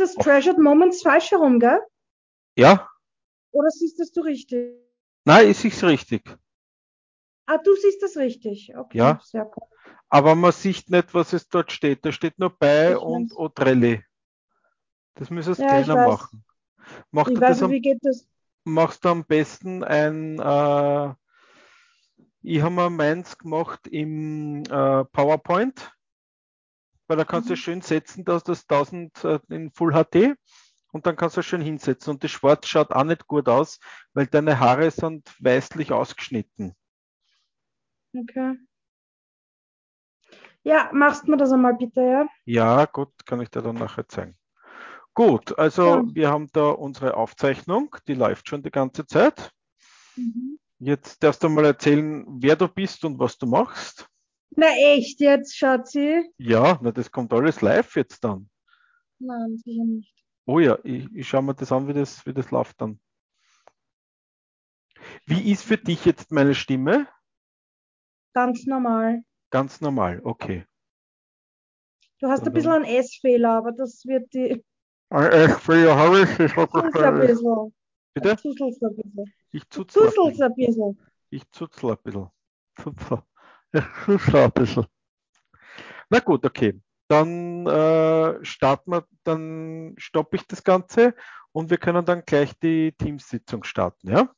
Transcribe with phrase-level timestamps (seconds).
[0.00, 1.80] das Treasured Moments falsch herum, gell?
[2.56, 2.88] Ja?
[3.52, 4.74] Oder siehst das du richtig?
[5.24, 6.22] Nein, ist es richtig.
[7.46, 8.74] Ah, du siehst das richtig.
[8.76, 9.20] Okay, Ja.
[9.22, 9.64] sehr gut.
[10.08, 12.04] Aber man sieht nicht, was es dort steht.
[12.04, 13.32] Da steht nur bei Ich und.
[13.36, 14.02] Otrelli.
[15.14, 16.04] Das müsstest du Ja, ich weiß.
[16.04, 16.44] machen.
[17.10, 18.26] Mach Ich weiß am, wie geht das?
[18.64, 21.14] machst du am besten ein, äh,
[22.42, 25.92] ich habe mir meins gemacht im äh, PowerPoint,
[27.06, 27.58] weil da kannst du Mhm.
[27.58, 30.34] schön setzen, dass das 1000 äh, in Full HD
[30.92, 32.12] und dann kannst du schön hinsetzen.
[32.14, 33.78] Und das Schwarz schaut auch nicht gut aus,
[34.12, 36.74] weil deine Haare sind weißlich ausgeschnitten.
[38.16, 38.56] Okay.
[40.62, 42.26] Ja, machst mir das einmal bitte, ja?
[42.46, 44.36] Ja, gut, kann ich dir dann nachher zeigen.
[45.12, 46.04] Gut, also Ja.
[46.12, 49.50] wir haben da unsere Aufzeichnung, die läuft schon die ganze Zeit.
[50.16, 50.58] Mhm.
[50.78, 54.08] Jetzt darfst du mal erzählen, wer du bist und was du machst.
[54.56, 56.30] Na echt jetzt, Schatzi?
[56.38, 58.48] Ja, na, das kommt alles live jetzt dann.
[59.18, 60.14] Nein, sicher nicht.
[60.46, 63.00] Oh ja, ich, ich schaue mir das an, wie das, wie das läuft dann.
[65.26, 67.08] Wie ist für dich jetzt meine Stimme?
[68.32, 69.22] Ganz normal.
[69.50, 70.66] Ganz normal, okay.
[72.20, 74.62] Du hast Dann- ein bisschen einen S-Fehler, aber das wird die.
[75.10, 77.74] Äh, für habe ich, ich hab Zuzelst das, ein bisschen.
[78.14, 78.36] Bitte?
[78.36, 79.34] Zuzelst ein bisschen.
[79.52, 80.02] Ich zuzel
[80.42, 80.82] ein bisschen.
[80.82, 80.98] ein.
[81.30, 82.30] Ich zuzel ein bisschen.
[82.80, 83.22] Zuzel.
[84.04, 84.86] Zuzel ein bisschen.
[86.10, 86.80] Na gut, okay.
[87.08, 91.14] Dann äh, starten wir, dann stoppe ich das Ganze
[91.52, 94.30] und wir können dann gleich die Teamsitzung starten, ja?